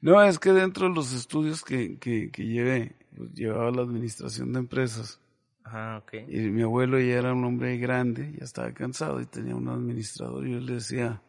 [0.00, 4.52] no, es que dentro de los estudios que, que, que llevé, pues, llevaba la administración
[4.52, 5.20] de empresas
[5.68, 6.24] Ah, okay.
[6.28, 10.46] Y mi abuelo ya era un hombre grande, ya estaba cansado y tenía un administrador
[10.46, 11.20] y yo le decía,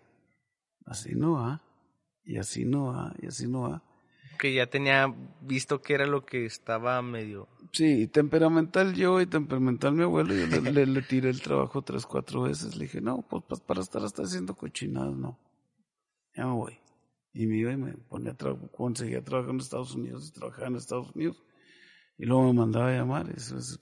[0.85, 1.63] así no va,
[2.23, 3.83] y así no va, y así no va.
[4.37, 7.47] Que ya tenía visto que era lo que estaba medio...
[7.71, 12.43] Sí, temperamental yo y temperamental mi abuelo, yo le, le, tiré el trabajo tres, cuatro
[12.43, 15.37] veces, le dije, no, pues, pues para estar hasta haciendo cochinadas, no,
[16.33, 16.79] ya me voy.
[17.33, 20.75] Y me iba y me ponía a conseguía trabajar en Estados Unidos y trabajaba en
[20.77, 21.43] Estados Unidos.
[22.17, 23.27] Y luego me mandaba a llamar.
[23.29, 23.79] Y pues,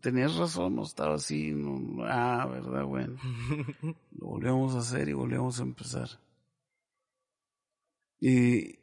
[0.00, 1.54] tenías razón, no estaba así.
[2.04, 3.16] ah, verdad, bueno.
[4.12, 6.08] Lo volvíamos a hacer y volvíamos a empezar.
[8.20, 8.78] Y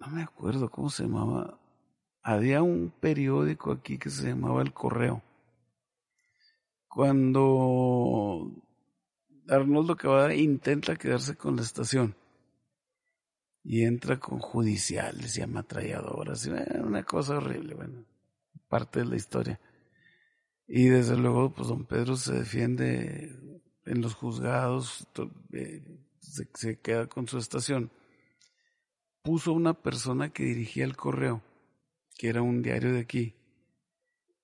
[0.00, 1.58] no me acuerdo cómo se llamaba.
[2.22, 5.22] Había un periódico aquí que se llamaba El Correo.
[6.88, 8.50] Cuando
[9.48, 12.16] Arnoldo Cavada intenta quedarse con la estación
[13.62, 16.46] y entra con judiciales y ametralladoras,
[16.82, 18.04] una cosa horrible, bueno,
[18.68, 19.60] parte de la historia.
[20.66, 25.06] Y desde luego, pues don Pedro se defiende en los juzgados,
[25.52, 25.82] eh,
[26.20, 27.90] se, queda con su estación.
[29.22, 31.42] Puso una persona que dirigía el correo,
[32.16, 33.34] que era un diario de aquí,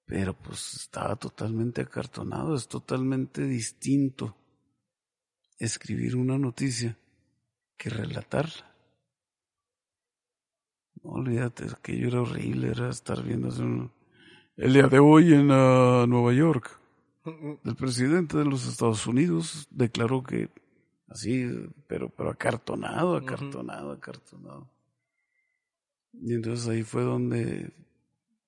[0.05, 4.37] pero pues estaba totalmente acartonado, es totalmente distinto
[5.59, 6.97] escribir una noticia
[7.77, 8.75] que relatarla.
[11.03, 13.49] No, olvídate, que yo era horrible, era estar viendo
[14.57, 16.81] el día de hoy en uh, Nueva York.
[17.65, 20.49] El presidente de los Estados Unidos declaró que
[21.09, 21.47] así,
[21.87, 24.71] pero, pero acartonado, acartonado, acartonado.
[26.13, 27.73] Y entonces ahí fue donde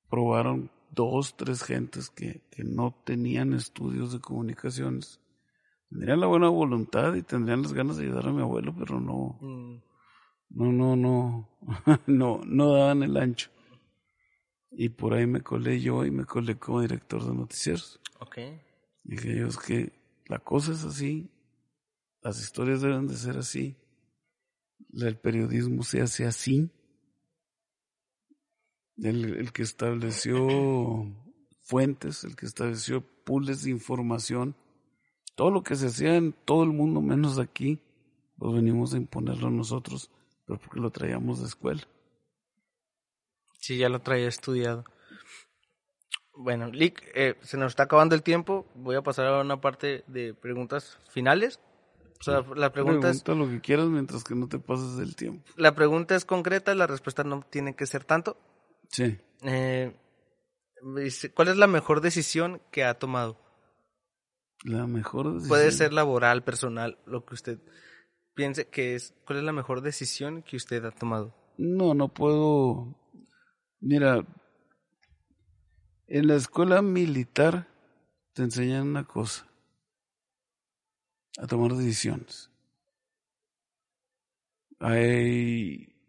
[0.09, 5.21] probaron dos, tres gentes que, que no tenían estudios de comunicaciones.
[5.91, 9.39] Tendrían la buena voluntad y tendrían las ganas de ayudar a mi abuelo, pero no,
[9.41, 9.89] mm
[10.51, 11.49] no, no, no,
[12.07, 13.51] no, no daban el ancho.
[14.71, 18.01] Y por ahí me colé yo y me colé como director de noticieros.
[18.21, 18.39] Ok.
[19.03, 19.93] Dije yo, es que
[20.27, 21.31] la cosa es así,
[22.29, 23.75] las historias deben de ser así,
[24.93, 26.71] el periodismo se hace así.
[28.99, 30.47] El, que estableció
[31.63, 34.57] fuentes, el que estableció pools de información,
[35.37, 37.81] todo lo que se hacía en todo el mundo menos aquí,
[38.37, 40.11] pues venimos a imponerlo nosotros
[40.49, 41.83] pero porque lo traíamos de escuela.
[43.61, 44.85] Sí, ya lo traía estudiado.
[46.33, 48.67] Bueno, Lick, eh, se nos está acabando el tiempo.
[48.75, 51.61] Voy a pasar a una parte de preguntas finales.
[52.21, 55.45] O sea, la pregunta Pregunta lo que quieras mientras que no te pases del tiempo.
[55.57, 58.37] La pregunta es concreta, la respuesta no tiene que ser tanto.
[58.89, 59.19] Sí.
[59.43, 59.95] Eh,
[61.35, 63.41] ¿Cuál es la mejor decisión que ha tomado?
[64.65, 65.49] La mejor decisión.
[65.49, 67.59] Puede ser laboral, personal, lo que usted
[68.35, 71.35] piense que es, ¿cuál es la mejor decisión que usted ha tomado?
[71.57, 72.97] No, no puedo.
[73.81, 74.25] Mira,
[76.07, 77.69] en la escuela militar
[78.33, 79.48] te enseñan una cosa,
[81.39, 82.51] a tomar decisiones.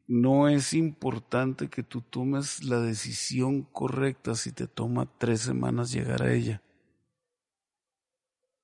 [0.08, 6.24] no es importante que tú tomes la decisión correcta si te toma tres semanas llegar
[6.24, 6.64] a ella.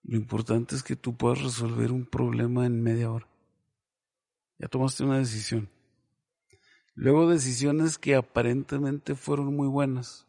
[0.03, 3.27] Lo importante es que tú puedas resolver un problema en media hora.
[4.57, 5.69] Ya tomaste una decisión.
[6.95, 10.27] Luego decisiones que aparentemente fueron muy buenas.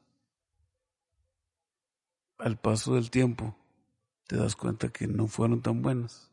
[2.39, 3.57] Al paso del tiempo
[4.27, 6.31] te das cuenta que no fueron tan buenas.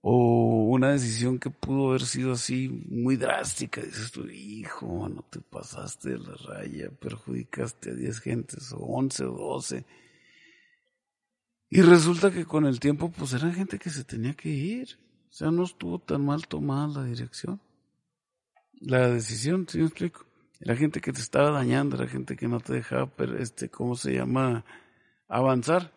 [0.00, 3.80] O una decisión que pudo haber sido así muy drástica.
[3.80, 9.24] Dices tú, hijo, no te pasaste de la raya, perjudicaste a 10 gentes, o 11
[9.24, 9.84] o 12.
[11.68, 14.96] Y resulta que con el tiempo, pues eran gente que se tenía que ir.
[15.28, 17.60] O sea, no estuvo tan mal tomada la dirección.
[18.80, 20.24] La decisión, ¿sí me explico?
[20.60, 24.14] Era gente que te estaba dañando, era gente que no te dejaba, este, ¿cómo se
[24.14, 24.64] llama?
[25.28, 25.95] Avanzar.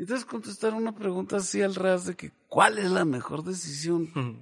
[0.00, 4.40] Entonces contestar una pregunta así al ras de que, ¿cuál es la mejor decisión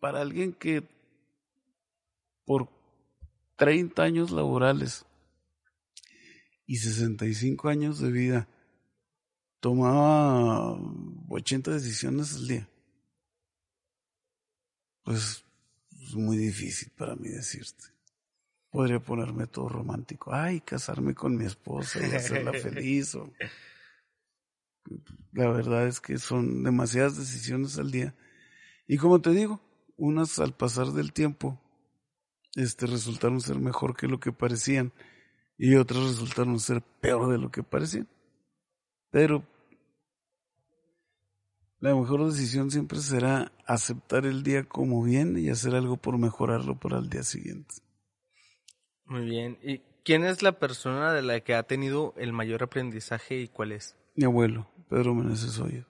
[0.00, 0.82] para alguien que
[2.46, 2.68] por
[3.56, 5.04] 30 años laborales
[6.66, 8.48] y 65 años de vida
[9.60, 10.78] tomaba
[11.28, 12.68] 80 decisiones al día.
[15.02, 15.44] Pues
[16.02, 17.84] es muy difícil para mí decirte.
[18.70, 20.32] Podría ponerme todo romántico.
[20.32, 23.14] Ay, casarme con mi esposa y hacerla feliz.
[25.32, 28.14] La verdad es que son demasiadas decisiones al día.
[28.86, 29.60] Y como te digo,
[29.96, 31.60] unas al pasar del tiempo
[32.54, 34.92] este, resultaron ser mejor que lo que parecían
[35.58, 38.08] y otras resultaron ser peor de lo que parecían.
[39.10, 39.42] Pero
[41.80, 46.78] la mejor decisión siempre será aceptar el día como bien y hacer algo por mejorarlo
[46.78, 47.74] para el día siguiente.
[49.04, 49.58] Muy bien.
[49.62, 53.72] ¿Y quién es la persona de la que ha tenido el mayor aprendizaje y cuál
[53.72, 53.94] es?
[54.14, 55.84] Mi abuelo, Pedro Meneses Hoyo.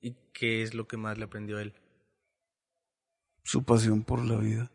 [0.00, 1.74] ¿Y qué es lo que más le aprendió a él?
[3.42, 4.70] Su pasión por la vida.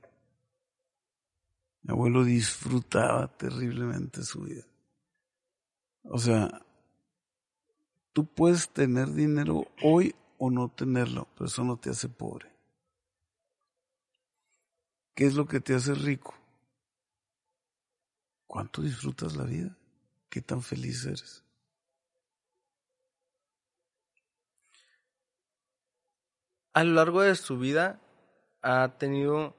[1.84, 4.64] Mi abuelo disfrutaba terriblemente su vida.
[6.04, 6.66] O sea,
[8.14, 12.52] tú puedes tener dinero hoy o no tenerlo, pero eso no te hace pobre.
[15.16, 16.34] ¿Qué es lo que te hace rico?
[18.48, 19.78] ¿Cuánto disfrutas la vida?
[20.30, 21.44] ¿Qué tan feliz eres?
[26.74, 28.00] A lo largo de su vida
[28.62, 29.56] ha tenido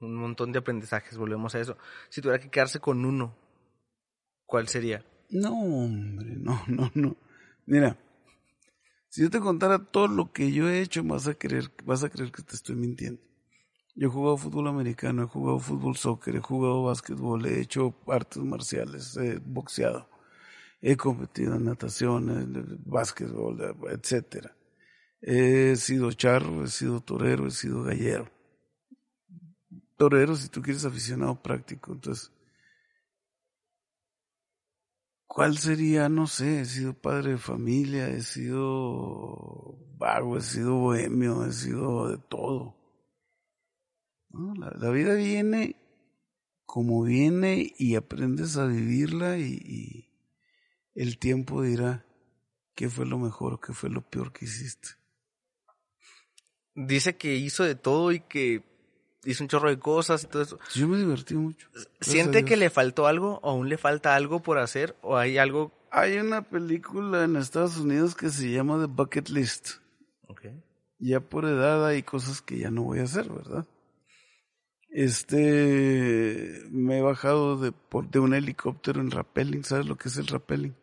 [0.00, 1.76] un montón de aprendizajes, volvemos a eso.
[2.08, 3.36] Si tuviera que quedarse con uno,
[4.46, 5.04] ¿cuál sería?
[5.30, 7.16] No, hombre, no, no, no.
[7.66, 7.96] Mira,
[9.08, 12.10] si yo te contara todo lo que yo he hecho, vas a creer, vas a
[12.10, 13.20] creer que te estoy mintiendo.
[13.96, 18.42] Yo he jugado fútbol americano, he jugado fútbol soccer, he jugado básquetbol, he hecho artes
[18.42, 20.08] marciales, he boxeado,
[20.80, 24.54] he competido en natación, en básquetbol, etcétera.
[25.22, 28.30] He sido charro, he sido torero, he sido gallero
[30.00, 31.92] torero si tú quieres aficionado práctico.
[31.92, 32.32] Entonces,
[35.26, 36.08] ¿cuál sería?
[36.08, 42.08] No sé, he sido padre de familia, he sido vago, he sido bohemio, he sido
[42.08, 42.74] de todo.
[44.30, 45.76] la, vida viene
[46.64, 50.08] como viene y aprendes a vivirla y, y
[50.94, 52.06] el tiempo dirá
[52.74, 54.99] qué fue lo mejor, qué fue lo peor que hiciste.
[56.86, 58.62] Dice que hizo de todo y que
[59.24, 60.58] hizo un chorro de cosas y todo eso.
[60.74, 61.68] Yo me divertí mucho.
[62.00, 65.72] ¿Siente que le faltó algo o aún le falta algo por hacer o hay algo?
[65.90, 69.70] Hay una película en Estados Unidos que se llama The Bucket List.
[70.28, 70.62] Okay.
[70.98, 73.66] Ya por edad hay cosas que ya no voy a hacer, ¿verdad?
[74.90, 80.16] Este, me he bajado de, por, de un helicóptero en rappelling, ¿sabes lo que es
[80.16, 80.74] el rappelling?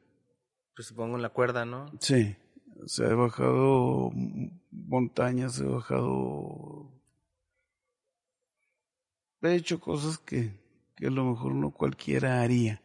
[0.76, 1.92] Pues supongo en la cuerda, ¿no?
[2.00, 2.36] Sí,
[2.84, 4.12] o sea, he bajado
[4.86, 6.88] montañas, he bajado
[9.42, 10.52] he hecho cosas que,
[10.96, 12.82] que a lo mejor no cualquiera haría,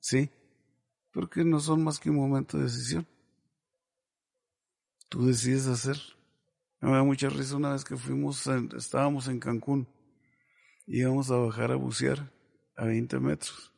[0.00, 0.30] ¿sí?
[1.12, 3.06] Porque no son más que un momento de decisión.
[5.08, 5.96] Tú decides hacer.
[6.80, 8.46] Me da mucha risa una vez que fuimos,
[8.76, 9.88] estábamos en Cancún,
[10.86, 12.30] íbamos a bajar a bucear
[12.76, 13.72] a 20 metros.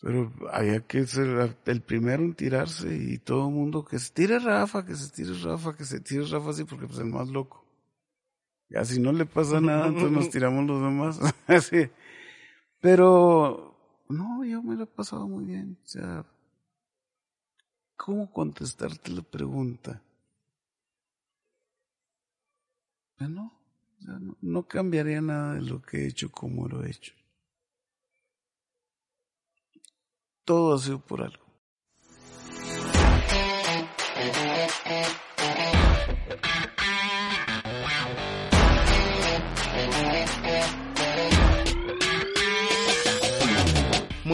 [0.00, 4.38] Pero había que ser el primero en tirarse y todo el mundo que se tire
[4.38, 7.64] Rafa, que se tire Rafa, que se tire Rafa así porque pues el más loco.
[8.68, 11.20] Ya si no le pasa nada, entonces nos tiramos los demás.
[11.46, 11.90] Así.
[12.80, 15.78] Pero, no, yo me lo he pasado muy bien.
[15.82, 16.24] O sea,
[17.96, 20.00] ¿cómo contestarte la pregunta?
[23.18, 23.52] Bueno,
[24.00, 27.17] no, no cambiaría nada de lo que he hecho como lo he hecho.
[30.48, 31.44] Todo ha sido por algo.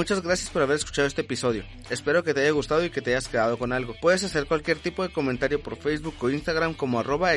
[0.05, 1.65] Muchas gracias por haber escuchado este episodio.
[1.89, 3.95] Espero que te haya gustado y que te hayas quedado con algo.
[4.03, 7.31] Puedes hacer cualquier tipo de comentario por Facebook o Instagram como arroba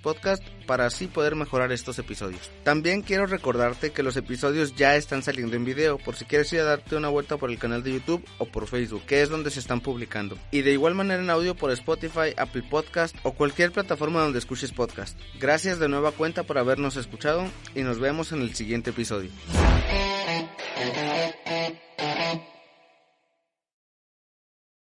[0.00, 2.52] Podcast para así poder mejorar estos episodios.
[2.62, 6.60] También quiero recordarte que los episodios ya están saliendo en video por si quieres ir
[6.60, 9.50] a darte una vuelta por el canal de YouTube o por Facebook, que es donde
[9.50, 10.38] se están publicando.
[10.52, 14.70] Y de igual manera en audio por Spotify, Apple Podcast o cualquier plataforma donde escuches
[14.70, 15.18] podcast.
[15.40, 17.44] Gracias de nueva cuenta por habernos escuchado
[17.74, 19.30] y nos vemos en el siguiente episodio.